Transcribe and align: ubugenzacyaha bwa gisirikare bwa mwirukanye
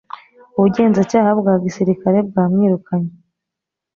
ubugenzacyaha 0.57 1.29
bwa 1.39 1.53
gisirikare 1.63 2.17
bwa 2.29 2.43
mwirukanye 2.51 3.11